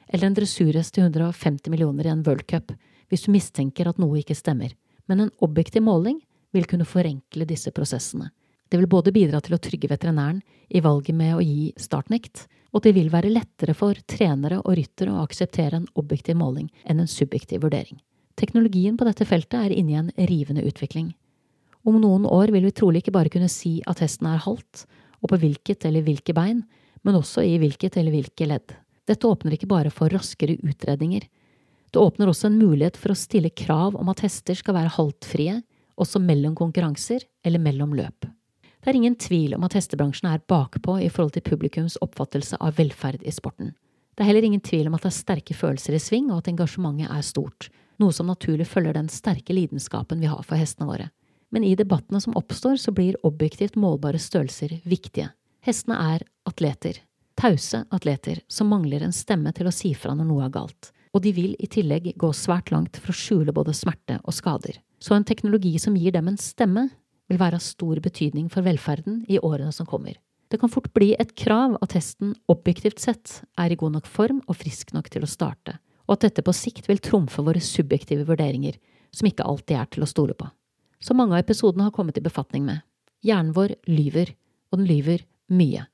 eller 0.10 0.30
en 0.30 0.38
dressurhest 0.38 0.96
til 0.96 1.08
150 1.10 1.74
millioner 1.74 2.08
i 2.08 2.14
en 2.14 2.24
World 2.26 2.48
Cup, 2.50 2.72
hvis 3.10 3.26
du 3.26 3.34
mistenker 3.34 3.90
at 3.90 4.00
noe 4.02 4.22
ikke 4.22 4.38
stemmer 4.38 4.76
men 5.10 5.20
en 5.20 5.32
objektiv 5.38 5.82
måling 5.82 6.22
vil 6.54 6.68
kunne 6.70 6.86
forenkle 6.86 7.48
disse 7.50 7.72
prosessene. 7.74 8.30
Det 8.70 8.78
vil 8.78 8.90
både 8.90 9.14
bidra 9.14 9.40
til 9.42 9.56
å 9.56 9.62
trygge 9.62 9.90
veterinæren 9.90 10.44
i 10.70 10.82
valget 10.86 11.18
med 11.18 11.34
å 11.34 11.42
gi 11.42 11.72
startnekt, 11.82 12.44
og 12.70 12.84
det 12.86 12.94
vil 12.94 13.10
være 13.10 13.32
lettere 13.34 13.74
for 13.74 13.98
trenere 14.06 14.60
og 14.60 14.76
ryttere 14.78 15.16
å 15.16 15.24
akseptere 15.24 15.80
en 15.80 15.88
objektiv 15.98 16.38
måling 16.38 16.68
enn 16.86 17.02
en 17.02 17.10
subjektiv 17.10 17.66
vurdering. 17.66 17.98
Teknologien 18.38 19.00
på 19.00 19.08
dette 19.10 19.26
feltet 19.26 19.58
er 19.58 19.74
inne 19.74 19.96
i 19.96 19.98
en 20.04 20.14
rivende 20.30 20.62
utvikling. 20.70 21.10
Om 21.88 22.00
noen 22.02 22.26
år 22.28 22.52
vil 22.54 22.66
vi 22.68 22.76
trolig 22.76 23.04
ikke 23.04 23.16
bare 23.16 23.32
kunne 23.32 23.50
si 23.52 23.80
at 23.88 24.02
hesten 24.04 24.28
er 24.30 24.42
halt, 24.44 24.86
og 25.24 25.32
på 25.32 25.40
hvilket 25.40 25.86
eller 25.88 26.04
hvilke 26.06 26.36
bein, 26.36 26.64
men 27.04 27.16
også 27.16 27.44
i 27.48 27.58
hvilket 27.62 27.98
eller 28.00 28.16
hvilke 28.16 28.48
ledd. 28.50 28.76
Dette 29.08 29.28
åpner 29.28 29.56
ikke 29.56 29.70
bare 29.72 29.92
for 29.94 30.12
raskere 30.12 30.58
utredninger, 30.60 31.24
det 31.92 32.00
åpner 32.00 32.30
også 32.30 32.48
en 32.50 32.60
mulighet 32.60 32.98
for 32.98 33.14
å 33.14 33.18
stille 33.18 33.50
krav 33.50 33.96
om 33.98 34.10
at 34.12 34.22
hester 34.22 34.58
skal 34.58 34.76
være 34.78 34.94
haltfrie, 34.94 35.56
også 36.00 36.22
mellom 36.22 36.54
konkurranser 36.56 37.26
eller 37.44 37.62
mellom 37.62 37.96
løp. 37.98 38.28
Det 38.80 38.92
er 38.92 38.96
ingen 38.96 39.18
tvil 39.20 39.56
om 39.58 39.66
at 39.68 39.76
hestebransjen 39.76 40.30
er 40.30 40.44
bakpå 40.48 41.00
i 41.04 41.10
forhold 41.12 41.34
til 41.36 41.44
publikums 41.44 41.98
oppfattelse 42.04 42.60
av 42.64 42.78
velferd 42.78 43.26
i 43.28 43.34
sporten. 43.36 43.74
Det 44.16 44.24
er 44.24 44.30
heller 44.30 44.46
ingen 44.48 44.64
tvil 44.64 44.88
om 44.88 44.96
at 44.96 45.04
det 45.04 45.12
er 45.12 45.18
sterke 45.18 45.56
følelser 45.56 45.98
i 45.98 46.04
sving, 46.04 46.30
og 46.30 46.44
at 46.44 46.52
engasjementet 46.52 47.12
er 47.12 47.26
stort, 47.26 47.70
noe 48.00 48.16
som 48.16 48.30
naturlig 48.30 48.68
følger 48.70 48.96
den 48.96 49.10
sterke 49.12 49.56
lidenskapen 49.56 50.22
vi 50.22 50.30
har 50.32 50.46
for 50.46 50.60
hestene 50.60 50.88
våre. 50.88 51.10
Men 51.52 51.66
i 51.66 51.76
debattene 51.76 52.22
som 52.22 52.38
oppstår, 52.38 52.78
så 52.78 52.94
blir 52.94 53.18
objektivt 53.26 53.78
målbare 53.80 54.20
størrelser 54.22 54.80
viktige. 54.84 55.32
Hestene 55.66 55.98
er 56.16 56.26
atleter. 56.50 57.02
Tause 57.40 57.86
atleter 57.96 58.44
som 58.52 58.70
mangler 58.70 59.04
en 59.06 59.16
stemme 59.16 59.52
til 59.56 59.70
å 59.70 59.74
si 59.74 59.94
fra 59.98 60.14
når 60.16 60.28
noe 60.30 60.46
er 60.46 60.54
galt 60.54 60.92
og 61.14 61.24
de 61.26 61.34
vil 61.34 61.56
i 61.60 61.70
tillegg 61.70 62.14
gå 62.20 62.30
svært 62.36 62.72
langt 62.74 63.00
for 63.02 63.14
å 63.14 63.18
skjule 63.18 63.54
både 63.56 63.74
smerte 63.78 64.20
og 64.24 64.36
skader. 64.36 64.80
Så 65.02 65.16
en 65.16 65.26
teknologi 65.26 65.76
som 65.82 65.98
gir 65.98 66.14
dem 66.16 66.30
en 66.30 66.40
stemme, 66.40 66.90
vil 67.30 67.38
være 67.38 67.60
av 67.60 67.64
stor 67.64 68.00
betydning 68.02 68.48
for 68.50 68.66
velferden 68.66 69.22
i 69.30 69.38
årene 69.38 69.74
som 69.74 69.86
kommer. 69.90 70.16
Det 70.50 70.58
kan 70.58 70.72
fort 70.72 70.90
bli 70.98 71.12
et 71.22 71.36
krav 71.38 71.76
at 71.78 71.94
hesten 71.94 72.34
objektivt 72.50 73.02
sett 73.04 73.44
er 73.62 73.70
i 73.70 73.78
god 73.78 74.00
nok 74.00 74.08
form 74.10 74.40
og 74.48 74.58
frisk 74.58 74.96
nok 74.96 75.12
til 75.14 75.26
å 75.26 75.30
starte, 75.30 75.76
og 76.10 76.16
at 76.16 76.26
dette 76.26 76.46
på 76.46 76.56
sikt 76.58 76.90
vil 76.90 77.02
trumfe 77.06 77.44
våre 77.46 77.62
subjektive 77.62 78.26
vurderinger, 78.26 78.80
som 79.14 79.30
ikke 79.30 79.46
alltid 79.46 79.78
er 79.78 79.92
til 79.94 80.06
å 80.06 80.10
stole 80.10 80.34
på. 80.38 80.50
Som 81.00 81.18
mange 81.18 81.38
av 81.38 81.44
episodene 81.44 81.88
har 81.88 81.96
kommet 81.96 82.18
i 82.18 82.24
befatning 82.24 82.66
med. 82.68 82.84
Hjernen 83.24 83.54
vår 83.56 83.76
lyver, 83.88 84.34
og 84.72 84.82
den 84.82 84.90
lyver 84.90 85.24
mye. 85.48 85.86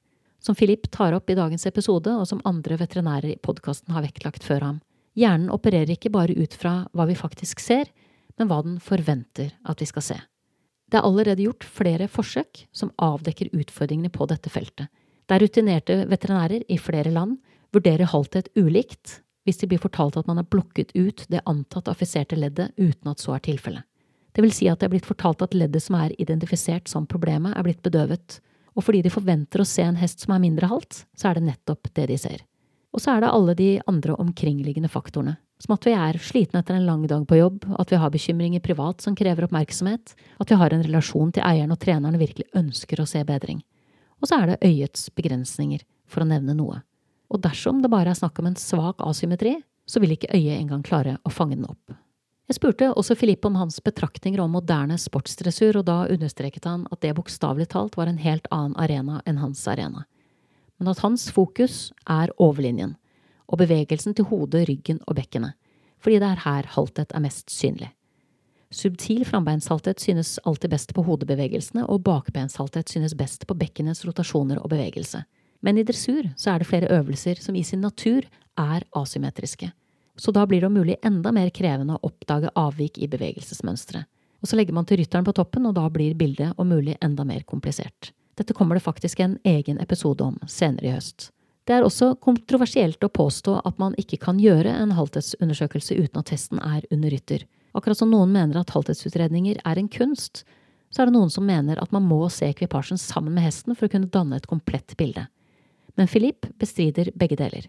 Som 0.42 0.58
Philip 0.58 0.90
tar 0.92 1.14
opp 1.14 1.30
i 1.30 1.38
dagens 1.38 1.66
episode, 1.70 2.10
og 2.10 2.28
som 2.30 2.42
andre 2.46 2.78
veterinærer 2.82 3.34
i 3.34 3.42
podkasten 3.42 3.94
har 3.94 4.06
vektlagt 4.06 4.46
før 4.46 4.66
ham. 4.66 4.80
Hjernen 5.16 5.52
opererer 5.54 5.96
ikke 5.96 6.12
bare 6.14 6.36
ut 6.36 6.54
fra 6.58 6.88
hva 6.94 7.06
vi 7.10 7.18
faktisk 7.18 7.62
ser, 7.64 7.90
men 8.38 8.50
hva 8.50 8.60
den 8.66 8.80
forventer 8.84 9.54
at 9.64 9.82
vi 9.82 9.88
skal 9.90 10.06
se. 10.06 10.18
Det 10.92 11.00
er 11.00 11.08
allerede 11.08 11.46
gjort 11.46 11.66
flere 11.66 12.10
forsøk 12.12 12.66
som 12.76 12.94
avdekker 13.02 13.54
utfordringene 13.56 14.12
på 14.14 14.28
dette 14.30 14.52
feltet, 14.54 14.90
der 15.30 15.42
rutinerte 15.42 16.04
veterinærer 16.10 16.66
i 16.70 16.78
flere 16.78 17.14
land 17.14 17.40
vurderer 17.74 18.12
halthet 18.12 18.52
ulikt 18.56 19.20
hvis 19.46 19.62
de 19.62 19.70
blir 19.70 19.82
fortalt 19.82 20.18
at 20.18 20.28
man 20.30 20.40
har 20.42 20.50
blokket 20.50 20.94
ut 20.98 21.26
det 21.30 21.42
antatt 21.50 21.90
affiserte 21.90 22.38
leddet 22.38 22.74
uten 22.78 23.12
at 23.12 23.22
så 23.22 23.36
er 23.38 23.44
tilfellet. 23.46 23.86
Det 24.36 24.44
vil 24.44 24.52
si 24.52 24.68
at 24.68 24.82
det 24.82 24.90
er 24.90 24.96
blitt 24.98 25.08
fortalt 25.08 25.46
at 25.46 25.56
leddet 25.56 25.84
som 25.84 25.96
er 25.96 26.16
identifisert 26.20 26.92
som 26.92 27.08
problemet, 27.08 27.56
er 27.56 27.64
blitt 27.64 27.84
bedøvet, 27.86 28.42
og 28.76 28.84
fordi 28.84 29.06
de 29.06 29.14
forventer 29.14 29.64
å 29.64 29.68
se 29.68 29.86
en 29.86 29.96
hest 29.96 30.26
som 30.26 30.36
er 30.36 30.44
mindre 30.44 30.68
halt, 30.68 31.06
så 31.16 31.30
er 31.30 31.38
det 31.38 31.48
nettopp 31.48 31.88
det 31.96 32.10
de 32.12 32.18
ser. 32.20 32.44
Og 32.96 33.04
så 33.04 33.16
er 33.16 33.24
det 33.24 33.32
alle 33.32 33.56
de 33.56 33.70
andre 33.92 34.16
omkringliggende 34.20 34.92
faktorene, 34.92 35.38
som 35.60 35.76
at 35.76 35.88
vi 35.88 35.94
er 35.96 36.20
slitne 36.20 36.60
etter 36.60 36.76
en 36.76 36.88
lang 36.88 37.06
dag 37.08 37.24
på 37.28 37.40
jobb, 37.40 37.64
at 37.80 37.92
vi 37.92 38.00
har 38.00 38.12
bekymringer 38.12 38.64
privat 38.64 39.04
som 39.04 39.16
krever 39.16 39.48
oppmerksomhet, 39.48 40.16
at 40.40 40.52
vi 40.52 40.60
har 40.60 40.76
en 40.76 40.84
relasjon 40.84 41.32
til 41.36 41.48
eieren 41.48 41.72
og 41.72 41.80
treneren 41.80 42.20
og 42.20 42.24
virkelig 42.24 42.50
ønsker 42.56 43.00
å 43.00 43.08
se 43.08 43.24
bedring. 43.28 43.64
Og 44.20 44.28
så 44.28 44.42
er 44.42 44.52
det 44.52 44.68
øyets 44.68 45.10
begrensninger, 45.16 45.84
for 46.12 46.24
å 46.24 46.30
nevne 46.30 46.56
noe. 46.56 46.84
Og 47.32 47.42
dersom 47.44 47.82
det 47.82 47.92
bare 47.92 48.12
er 48.12 48.20
snakk 48.20 48.40
om 48.40 48.52
en 48.52 48.60
svak 48.60 49.00
asymmetri, 49.04 49.58
så 49.88 50.02
vil 50.04 50.16
ikke 50.16 50.34
øyet 50.36 50.60
engang 50.60 50.84
klare 50.86 51.18
å 51.24 51.32
fange 51.34 51.58
den 51.58 51.68
opp. 51.68 51.96
Jeg 52.46 52.60
spurte 52.60 52.92
også 52.94 53.16
Filippe 53.18 53.50
om 53.50 53.56
hans 53.58 53.80
betraktninger 53.82 54.42
om 54.44 54.52
moderne 54.54 55.00
sportsdressur, 55.02 55.80
og 55.80 55.88
da 55.88 56.04
understreket 56.14 56.68
han 56.70 56.84
at 56.94 57.02
det 57.02 57.16
bokstavelig 57.18 57.72
talt 57.74 57.96
var 57.98 58.12
en 58.12 58.22
helt 58.22 58.46
annen 58.54 58.76
arena 58.78 59.22
enn 59.26 59.40
hans 59.42 59.64
arena, 59.72 60.04
men 60.78 60.92
at 60.92 61.02
hans 61.02 61.32
fokus 61.34 61.90
er 62.06 62.30
overlinjen, 62.38 62.94
og 63.50 63.62
bevegelsen 63.64 64.14
til 64.14 64.28
hodet, 64.30 64.68
ryggen 64.70 65.02
og 65.08 65.18
bekkenet, 65.18 65.58
fordi 65.98 66.20
det 66.22 66.30
er 66.30 66.44
her 66.44 66.70
halthet 66.76 67.16
er 67.18 67.24
mest 67.24 67.50
synlig. 67.50 67.90
Subtil 68.70 69.24
frambeinshalthet 69.26 70.02
synes 70.04 70.36
alltid 70.46 70.70
best 70.70 70.94
på 70.94 71.02
hodebevegelsene, 71.06 71.86
og 71.90 72.04
bakbeinshalthet 72.06 72.92
synes 72.92 73.16
best 73.18 73.48
på 73.48 73.58
bekkenets 73.58 74.04
rotasjoner 74.06 74.60
og 74.62 74.70
bevegelse. 74.74 75.24
Men 75.66 75.80
i 75.80 75.86
dressur 75.86 76.30
så 76.38 76.52
er 76.52 76.62
det 76.62 76.70
flere 76.70 76.92
øvelser 76.94 77.42
som 77.42 77.56
i 77.56 77.64
sin 77.64 77.82
natur 77.82 78.28
er 78.58 78.86
asymmetriske 78.94 79.72
så 80.16 80.32
da 80.32 80.46
blir 80.48 80.62
det 80.62 80.68
om 80.68 80.74
mulig 80.74 80.96
enda 81.04 81.32
mer 81.36 81.50
krevende 81.50 81.98
å 81.98 82.10
oppdage 82.10 82.52
avvik 82.56 82.98
i 82.98 83.10
bevegelsesmønsteret. 83.12 84.08
Og 84.42 84.50
så 84.50 84.60
legger 84.60 84.76
man 84.78 84.86
til 84.86 85.00
rytteren 85.02 85.26
på 85.26 85.34
toppen, 85.36 85.66
og 85.66 85.76
da 85.78 85.88
blir 85.90 86.16
bildet 86.16 86.54
om 86.62 86.70
mulig 86.70 86.98
enda 87.02 87.26
mer 87.26 87.44
komplisert. 87.50 88.12
Dette 88.38 88.54
kommer 88.54 88.76
det 88.76 88.84
faktisk 88.86 89.20
en 89.20 89.38
egen 89.48 89.80
episode 89.82 90.24
om 90.24 90.36
senere 90.48 90.90
i 90.90 90.94
høst. 90.94 91.32
Det 91.66 91.74
er 91.74 91.86
også 91.86 92.12
kontroversielt 92.22 93.02
å 93.04 93.10
påstå 93.10 93.56
at 93.66 93.80
man 93.82 93.96
ikke 93.98 94.20
kan 94.22 94.38
gjøre 94.40 94.70
en 94.70 94.94
halvtidsundersøkelse 94.94 95.98
uten 95.98 96.22
at 96.22 96.30
testen 96.30 96.62
er 96.62 96.86
under 96.94 97.10
rytter. 97.10 97.48
Akkurat 97.76 97.98
som 97.98 98.12
noen 98.12 98.32
mener 98.36 98.60
at 98.60 98.76
halvtidsutredninger 98.76 99.64
er 99.66 99.82
en 99.82 99.90
kunst, 99.90 100.44
så 100.94 101.02
er 101.02 101.10
det 101.10 101.16
noen 101.16 101.34
som 101.34 101.48
mener 101.48 101.82
at 101.82 101.96
man 101.96 102.06
må 102.06 102.22
se 102.30 102.52
ekvipasjen 102.52 103.02
sammen 103.02 103.34
med 103.34 103.48
hesten 103.48 103.74
for 103.74 103.88
å 103.88 103.96
kunne 103.96 104.12
danne 104.14 104.38
et 104.38 104.48
komplett 104.52 104.94
bilde. 105.00 105.26
Men 105.98 106.12
Philippe 106.12 106.54
bestrider 106.62 107.10
begge 107.18 107.40
deler 107.40 107.66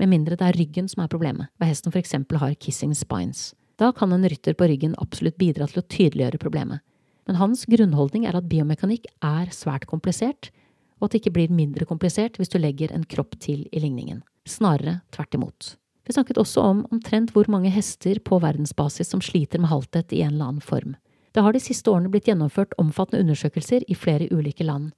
med 0.00 0.10
mindre 0.10 0.38
det 0.38 0.46
er 0.46 0.58
ryggen 0.58 0.88
som 0.90 1.04
er 1.04 1.12
problemet, 1.12 1.50
hva 1.58 1.68
hesten 1.68 1.92
for 1.92 2.00
eksempel 2.00 2.40
har 2.42 2.56
kissing 2.58 2.94
spines. 2.98 3.52
Da 3.78 3.90
kan 3.92 4.12
en 4.14 4.26
rytter 4.28 4.54
på 4.54 4.68
ryggen 4.70 4.94
absolutt 5.02 5.38
bidra 5.38 5.66
til 5.70 5.82
å 5.82 5.86
tydeliggjøre 5.86 6.42
problemet. 6.42 6.82
Men 7.26 7.40
hans 7.40 7.64
grunnholdning 7.70 8.26
er 8.28 8.36
at 8.38 8.48
biomekanikk 8.50 9.08
er 9.24 9.50
svært 9.54 9.86
komplisert, 9.90 10.50
og 10.98 11.08
at 11.08 11.14
det 11.14 11.22
ikke 11.22 11.34
blir 11.38 11.54
mindre 11.54 11.86
komplisert 11.88 12.38
hvis 12.38 12.52
du 12.52 12.60
legger 12.60 12.92
en 12.94 13.06
kropp 13.08 13.38
til 13.42 13.64
i 13.72 13.82
ligningen. 13.82 14.22
Snarere 14.46 15.00
tvert 15.14 15.34
imot. 15.34 15.74
Vi 16.04 16.12
snakket 16.12 16.38
også 16.38 16.60
om 16.60 16.82
omtrent 16.92 17.32
hvor 17.32 17.48
mange 17.48 17.72
hester 17.72 18.20
på 18.20 18.38
verdensbasis 18.42 19.08
som 19.10 19.22
sliter 19.24 19.62
med 19.62 19.72
halthet 19.72 20.12
i 20.12 20.20
en 20.22 20.34
eller 20.34 20.52
annen 20.52 20.64
form. 20.64 20.94
Det 21.34 21.42
har 21.42 21.54
de 21.54 21.62
siste 21.62 21.90
årene 21.90 22.12
blitt 22.12 22.28
gjennomført 22.28 22.76
omfattende 22.78 23.24
undersøkelser 23.24 23.86
i 23.90 23.96
flere 23.98 24.28
ulike 24.30 24.66
land, 24.66 24.92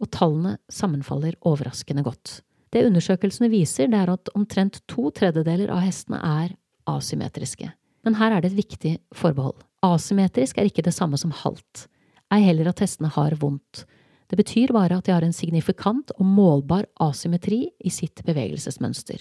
og 0.00 0.10
tallene 0.14 0.56
sammenfaller 0.72 1.36
overraskende 1.46 2.04
godt. 2.06 2.40
Det 2.72 2.86
undersøkelsene 2.88 3.50
viser, 3.52 3.90
det 3.92 3.98
er 4.00 4.12
at 4.14 4.30
omtrent 4.36 4.80
to 4.88 5.10
tredjedeler 5.14 5.70
av 5.72 5.82
hestene 5.84 6.20
er 6.24 6.54
asymmetriske. 6.88 7.68
Men 8.02 8.16
her 8.18 8.34
er 8.34 8.42
det 8.42 8.52
et 8.52 8.60
viktig 8.62 8.92
forbehold. 9.14 9.60
Asymmetrisk 9.84 10.58
er 10.58 10.70
ikke 10.70 10.84
det 10.86 10.94
samme 10.96 11.18
som 11.20 11.34
halt, 11.42 11.86
ei 12.32 12.40
heller 12.46 12.70
at 12.70 12.80
hestene 12.82 13.10
har 13.12 13.36
vondt. 13.40 13.84
Det 14.32 14.38
betyr 14.40 14.72
bare 14.72 14.96
at 14.96 15.04
de 15.04 15.12
har 15.12 15.24
en 15.26 15.34
signifikant 15.36 16.14
og 16.16 16.24
målbar 16.24 16.86
asymmetri 17.04 17.66
i 17.84 17.92
sitt 17.92 18.24
bevegelsesmønster. 18.24 19.20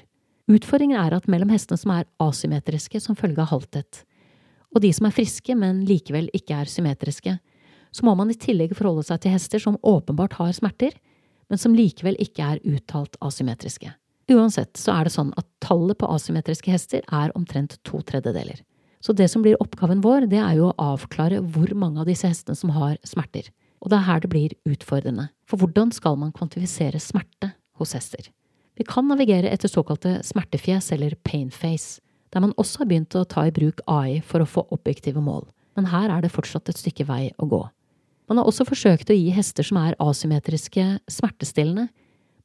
Utfordringen 0.51 0.97
er 0.97 1.17
at 1.17 1.27
mellom 1.29 1.51
hestene 1.51 1.79
som 1.81 1.91
er 1.93 2.07
asymmetriske 2.23 3.01
som 3.03 3.17
følge 3.19 3.43
av 3.43 3.51
halthet, 3.51 4.05
og 4.71 4.79
de 4.85 4.91
som 4.95 5.09
er 5.09 5.15
friske, 5.15 5.55
men 5.59 5.83
likevel 5.87 6.29
ikke 6.37 6.61
er 6.61 6.71
symmetriske, 6.71 7.35
så 7.91 8.07
må 8.07 8.15
man 8.15 8.31
i 8.31 8.39
tillegg 8.39 8.71
forholde 8.77 9.03
seg 9.03 9.19
til 9.19 9.35
hester 9.35 9.59
som 9.59 9.79
åpenbart 9.83 10.37
har 10.39 10.53
smerter, 10.55 10.95
men 11.51 11.59
som 11.59 11.75
likevel 11.75 12.15
ikke 12.23 12.45
er 12.53 12.61
uttalt 12.63 13.17
asymmetriske. 13.19 13.91
Uansett 14.31 14.79
så 14.79 14.93
er 14.95 15.07
det 15.07 15.11
sånn 15.11 15.33
at 15.35 15.47
tallet 15.63 15.99
på 15.99 16.07
asymmetriske 16.07 16.71
hester 16.71 17.03
er 17.11 17.33
omtrent 17.35 17.75
to 17.87 17.99
tredjedeler. 18.07 18.61
Så 19.03 19.11
det 19.17 19.27
som 19.33 19.43
blir 19.43 19.59
oppgaven 19.59 20.03
vår, 20.05 20.29
det 20.31 20.39
er 20.39 20.59
jo 20.59 20.69
å 20.69 20.91
avklare 20.93 21.41
hvor 21.41 21.73
mange 21.75 21.99
av 21.99 22.07
disse 22.07 22.29
hestene 22.29 22.55
som 22.55 22.71
har 22.75 22.95
smerter. 23.03 23.49
Og 23.81 23.89
det 23.91 23.97
er 23.97 24.07
her 24.07 24.21
det 24.23 24.29
blir 24.31 24.53
utfordrende. 24.69 25.27
For 25.49 25.59
hvordan 25.59 25.91
skal 25.91 26.19
man 26.21 26.31
kvantifisere 26.37 27.01
smerte 27.01 27.51
hos 27.81 27.95
hester? 27.97 28.29
Vi 28.77 28.85
kan 28.87 29.09
navigere 29.09 29.49
etter 29.51 29.67
såkalte 29.67 30.21
smertefjes 30.23 30.91
eller 30.95 31.17
painface, 31.27 31.99
der 32.31 32.45
man 32.45 32.55
også 32.61 32.83
har 32.83 32.91
begynt 32.93 33.17
å 33.17 33.25
ta 33.27 33.43
i 33.49 33.53
bruk 33.53 33.81
AI 33.91 34.21
for 34.23 34.39
å 34.45 34.47
få 34.47 34.63
objektive 34.71 35.19
mål. 35.19 35.49
Men 35.75 35.89
her 35.91 36.13
er 36.13 36.23
det 36.23 36.31
fortsatt 36.31 36.71
et 36.71 36.79
stykke 36.79 37.09
vei 37.09 37.25
å 37.41 37.49
gå. 37.51 37.65
Man 38.31 38.39
har 38.39 38.47
også 38.47 38.63
forsøkt 38.63 39.09
å 39.11 39.15
gi 39.17 39.33
hester 39.35 39.65
som 39.67 39.75
er 39.81 39.97
asymmetriske, 39.99 40.85
smertestillende, 41.11 41.89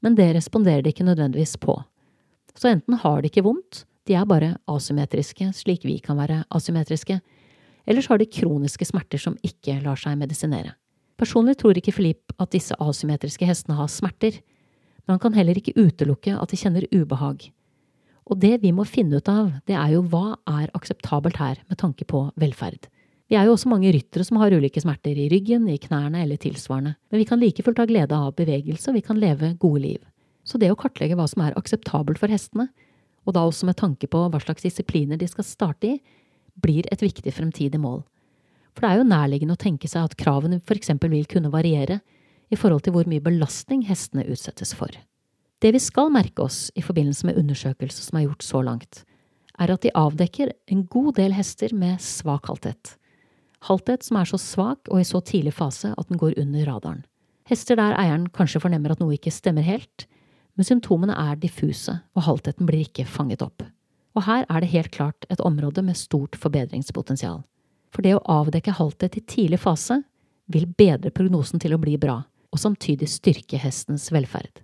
men 0.02 0.16
det 0.19 0.33
responderer 0.35 0.83
de 0.83 0.90
ikke 0.90 1.05
nødvendigvis 1.07 1.52
på. 1.62 1.76
Så 2.59 2.73
enten 2.73 2.97
har 3.05 3.21
de 3.23 3.31
ikke 3.31 3.45
vondt, 3.47 3.85
de 4.11 4.16
er 4.19 4.26
bare 4.26 4.57
asymmetriske, 4.66 5.47
slik 5.55 5.87
vi 5.87 6.00
kan 6.02 6.19
være 6.19 6.40
asymmetriske, 6.59 7.21
eller 7.87 8.02
så 8.02 8.16
har 8.16 8.19
de 8.19 8.26
kroniske 8.26 8.88
smerter 8.90 9.23
som 9.23 9.38
ikke 9.47 9.76
lar 9.85 10.00
seg 10.02 10.19
medisinere. 10.19 10.75
Personlig 11.23 11.55
tror 11.61 11.78
ikke 11.78 11.95
Filip 11.95 12.35
at 12.35 12.50
disse 12.57 12.75
asymmetriske 12.83 13.47
hestene 13.47 13.78
har 13.78 13.87
smerter, 13.87 14.40
men 15.07 15.14
han 15.14 15.23
kan 15.23 15.38
heller 15.38 15.55
ikke 15.55 15.76
utelukke 15.78 16.35
at 16.35 16.50
de 16.50 16.59
kjenner 16.64 16.90
ubehag. 16.90 17.47
Og 18.26 18.43
det 18.43 18.57
vi 18.66 18.75
må 18.75 18.90
finne 18.90 19.23
ut 19.23 19.31
av, 19.31 19.55
det 19.71 19.78
er 19.78 19.95
jo 19.95 20.02
hva 20.11 20.35
er 20.50 20.75
akseptabelt 20.75 21.38
her 21.38 21.62
med 21.71 21.78
tanke 21.78 22.11
på 22.11 22.26
velferd. 22.35 22.90
Vi 23.26 23.35
er 23.35 23.49
jo 23.49 23.56
også 23.56 23.71
mange 23.73 23.90
ryttere 23.90 24.23
som 24.23 24.38
har 24.38 24.54
ulike 24.54 24.78
smerter 24.78 25.16
i 25.18 25.26
ryggen, 25.33 25.64
i 25.66 25.80
knærne 25.83 26.21
eller 26.23 26.38
tilsvarende, 26.38 26.95
men 27.11 27.18
vi 27.18 27.26
kan 27.26 27.40
like 27.42 27.62
fullt 27.66 27.80
ha 27.83 27.87
glede 27.90 28.14
av 28.14 28.37
bevegelse, 28.38 28.90
og 28.90 28.95
vi 28.95 29.02
kan 29.02 29.18
leve 29.18 29.56
gode 29.59 29.80
liv. 29.83 30.02
Så 30.47 30.61
det 30.62 30.68
å 30.71 30.76
kartlegge 30.78 31.16
hva 31.18 31.26
som 31.26 31.42
er 31.42 31.56
akseptabelt 31.59 32.21
for 32.23 32.30
hestene, 32.30 32.68
og 33.26 33.35
da 33.35 33.42
også 33.42 33.66
med 33.66 33.78
tanke 33.80 34.06
på 34.06 34.21
hva 34.30 34.38
slags 34.38 34.62
disipliner 34.62 35.18
de 35.18 35.26
skal 35.26 35.47
starte 35.47 35.88
i, 35.90 35.97
blir 36.62 36.87
et 36.95 37.02
viktig 37.02 37.33
fremtidig 37.35 37.80
mål. 37.83 38.04
For 38.76 38.85
det 38.85 38.92
er 38.92 39.00
jo 39.00 39.09
nærliggende 39.11 39.56
å 39.56 39.61
tenke 39.61 39.90
seg 39.90 40.06
at 40.06 40.14
kravene 40.21 40.61
eksempel 40.61 41.11
vil 41.11 41.26
kunne 41.26 41.50
variere 41.50 41.99
i 42.54 42.56
forhold 42.56 42.85
til 42.87 42.95
hvor 42.95 43.09
mye 43.11 43.25
belastning 43.25 43.83
hestene 43.88 44.23
utsettes 44.30 44.71
for. 44.76 44.92
Det 45.59 45.73
vi 45.75 45.80
skal 45.83 46.12
merke 46.14 46.45
oss 46.45 46.68
i 46.78 46.85
forbindelse 46.85 47.26
med 47.26 47.40
undersøkelser 47.40 48.06
som 48.06 48.21
er 48.21 48.28
gjort 48.28 48.47
så 48.47 48.62
langt, 48.62 49.02
er 49.59 49.73
at 49.73 49.83
de 49.83 49.90
avdekker 49.99 50.52
en 50.71 50.87
god 50.87 51.16
del 51.18 51.35
hester 51.35 51.75
med 51.75 51.99
svak 52.04 52.47
halthet 52.52 52.95
halthet 53.64 54.04
som 54.04 54.18
er 54.20 54.28
så 54.28 54.38
svak 54.40 54.90
og 54.90 55.00
i 55.00 55.06
så 55.06 55.20
tidlig 55.25 55.54
fase 55.56 55.92
at 55.96 56.08
den 56.10 56.20
går 56.20 56.36
under 56.40 56.66
radaren. 56.68 57.04
Hester 57.46 57.78
der 57.78 57.94
eieren 57.98 58.26
kanskje 58.34 58.60
fornemmer 58.62 58.92
at 58.92 59.00
noe 59.00 59.14
ikke 59.14 59.32
stemmer 59.34 59.64
helt, 59.66 60.06
men 60.56 60.66
symptomene 60.66 61.14
er 61.14 61.38
diffuse 61.38 62.00
og 62.16 62.26
haltheten 62.26 62.66
blir 62.66 62.86
ikke 62.86 63.06
fanget 63.06 63.44
opp. 63.44 63.62
Og 64.16 64.25
her 64.26 64.46
er 64.48 64.62
det 64.62 64.72
helt 64.72 64.92
klart 64.94 65.28
et 65.30 65.42
område 65.44 65.84
med 65.84 65.98
stort 65.98 66.38
forbedringspotensial. 66.40 67.42
For 67.92 68.02
det 68.02 68.16
å 68.16 68.25
avdekke 68.32 68.75
halthet 68.78 69.18
i 69.20 69.25
tidlig 69.28 69.60
fase 69.62 70.00
vil 70.52 70.66
bedre 70.78 71.12
prognosen 71.14 71.60
til 71.62 71.75
å 71.76 71.80
bli 71.80 71.96
bra, 72.00 72.22
og 72.52 72.60
samtidig 72.60 73.08
styrke 73.12 73.60
hestens 73.60 74.08
velferd. 74.14 74.62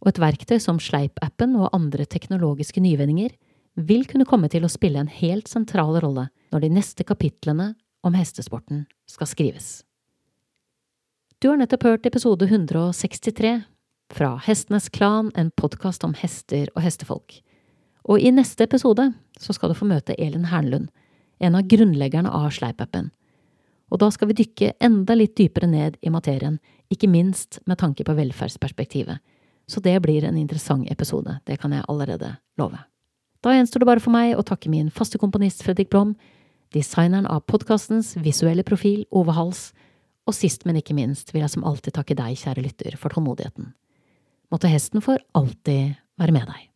Og 0.00 0.12
et 0.12 0.20
verktøy 0.22 0.58
som 0.62 0.78
Sleip-appen 0.80 1.56
og 1.58 1.72
andre 1.76 2.06
teknologiske 2.08 2.80
nyvinninger 2.80 3.34
vil 3.80 4.06
kunne 4.08 4.26
komme 4.28 4.48
til 4.52 4.64
å 4.64 4.72
spille 4.72 5.00
en 5.02 5.12
helt 5.12 5.50
sentral 5.50 5.98
rolle 6.02 6.28
når 6.52 6.64
de 6.64 6.72
neste 6.78 7.04
kapitlene 7.06 7.74
om 8.02 8.14
hestesporten 8.14 8.86
skal 9.08 9.26
skrives. 9.26 9.84
Du 11.40 11.48
har 11.48 11.56
nettopp 11.56 11.86
hørt 11.88 12.06
episode 12.06 12.44
163 12.44 13.62
fra 14.12 14.34
Hestenes 14.44 14.88
Klan, 14.88 15.30
en 15.34 15.50
podkast 15.50 16.04
om 16.04 16.14
hester 16.14 16.68
og 16.74 16.82
hestefolk. 16.84 17.38
Og 18.04 18.20
i 18.20 18.32
neste 18.34 18.64
episode 18.64 19.10
så 19.38 19.54
skal 19.56 19.72
du 19.72 19.78
få 19.78 19.88
møte 19.88 20.16
Elin 20.18 20.48
Hernlund, 20.50 20.90
en 21.40 21.56
av 21.56 21.68
grunnleggerne 21.68 22.28
av 22.28 22.50
Sleip-appen. 22.52 23.10
Og 23.90 24.02
da 24.02 24.10
skal 24.12 24.30
vi 24.30 24.38
dykke 24.42 24.74
enda 24.84 25.16
litt 25.16 25.36
dypere 25.38 25.68
ned 25.70 25.96
i 26.04 26.12
materien, 26.12 26.58
ikke 26.92 27.08
minst 27.10 27.60
med 27.66 27.80
tanke 27.80 28.04
på 28.04 28.14
velferdsperspektivet. 28.18 29.18
Så 29.70 29.80
det 29.80 29.96
blir 30.02 30.24
en 30.26 30.38
interessant 30.38 30.90
episode, 30.90 31.38
det 31.46 31.60
kan 31.62 31.72
jeg 31.72 31.86
allerede 31.88 32.34
love. 32.58 32.78
Da 33.40 33.54
gjenstår 33.54 33.80
det 33.80 33.88
bare 33.88 34.02
for 34.04 34.12
meg 34.12 34.36
å 34.36 34.44
takke 34.44 34.70
min 34.70 34.90
faste 34.92 35.18
komponist 35.18 35.64
Fredrik 35.64 35.88
Blom, 35.92 36.16
designeren 36.74 37.26
av 37.26 37.44
podkastens 37.50 38.14
visuelle 38.22 38.64
profil 38.66 39.04
Ove 39.10 39.34
Hals, 39.36 39.70
og 40.28 40.36
sist, 40.36 40.66
men 40.68 40.78
ikke 40.78 40.94
minst, 40.94 41.32
vil 41.34 41.42
jeg 41.42 41.54
som 41.56 41.66
alltid 41.66 41.96
takke 41.96 42.16
deg, 42.18 42.38
kjære 42.38 42.62
lytter, 42.62 42.96
for 43.00 43.10
tålmodigheten. 43.10 43.72
Måtte 44.50 44.70
hesten 44.70 45.02
for 45.02 45.22
alltid 45.34 45.96
være 46.20 46.34
med 46.36 46.46
deg. 46.50 46.69